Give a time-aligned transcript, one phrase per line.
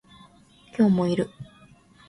[0.75, 1.29] 今日もいる